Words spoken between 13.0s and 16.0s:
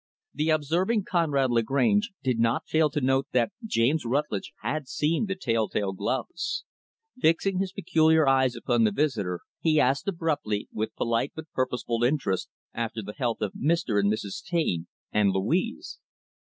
the health of Mr. and Mrs. Taine and Louise.